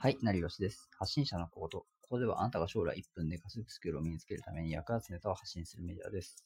[0.00, 0.88] はい、成吉です。
[0.96, 1.78] 発信者のこと。
[2.02, 6.44] ここではあなたが将来1分で稼ぐスキルを身につけるために役立つネタを発信するメディアです。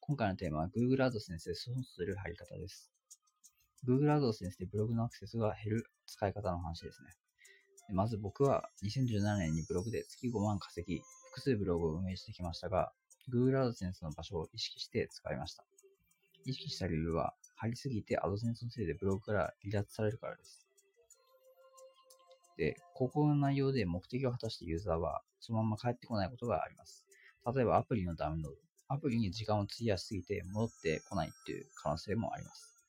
[0.00, 2.90] 今回のテーマは Google AdSense で損する貼り方です。
[3.86, 7.10] Google AdSense でブログのアクセスが減る使い方の話ですね。
[7.92, 12.90] まず僕は2017年にブログで月5万稼ぎ、複数ブログを運営してきましたが、
[13.30, 15.66] Google AdSense の場所を意識して使いました。
[16.46, 20.71] 意識した理由は、貼りすぎて AdSense のせいでブログから離脱されるからです。
[22.56, 27.04] で、広告の内容で目的を果たしてユーザーはそのまま帰ってこないことがあります。
[27.54, 28.58] 例えばアプリのダウンロード。
[28.88, 32.84] アプリに時間を費やしすぎて戻ってこないっていう可能性もあります。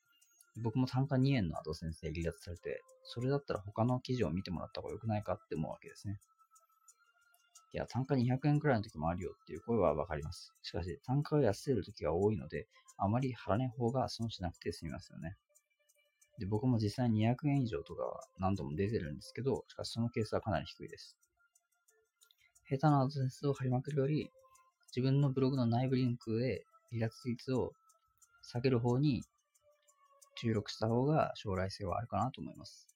[0.61, 6.19] 僕も単価2円のアドセンスで離脱されて、それだったら他の記事を見てもらった方が良くないかって思うわけですね。
[7.73, 10.53] いや、単価200円くらいの時もあるよっていう声はわかります。
[10.61, 15.35] しかし、単価が安いる時が多いので、あまり貼らない方が損しなくて済みますよね。
[16.39, 21.17] で、僕も実際に200円以上とかは何度も出てるんですけど、しかしそのケースはかなり低いです。
[22.69, 24.31] 下手なアドセンスを貼りまくるより、
[24.95, 27.73] 自分のブログの内部リンクで離脱率を
[28.43, 29.23] 下げる方に
[30.35, 32.87] 注力した方が将来性はあるかなと思います。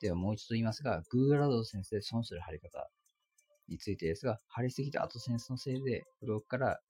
[0.00, 2.88] ではもう一度言いますが、Google AdSense で損する貼り方
[3.68, 6.80] についてですが、貼りすぎたアドセンスのせいでブログから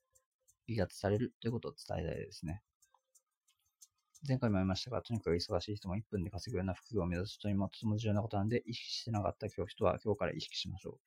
[0.67, 2.62] 離脱されるということを伝えたいですね。
[4.27, 10.98] 前回も言いましたが、とにかく忙しい人も1分で稼ぐような副業を目指す人にもとても重要なことなので、意識してなかった今日人は今日から意識しましょ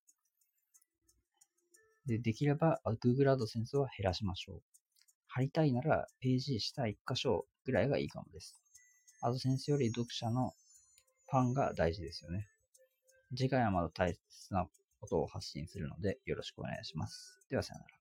[2.05, 2.09] う。
[2.09, 4.61] で、できれば Google AdSense は減らしましょう。
[5.27, 8.59] 貼りたいならページ下1箇所ぐらいがいいかもです。
[9.23, 10.53] AdSense より読者の
[11.29, 12.47] ファンが大事ですよね。
[13.35, 14.67] 次回はまだ大切な
[14.99, 17.45] ことを発信するのでよろしくお願いします。
[17.49, 17.98] ではさよなら。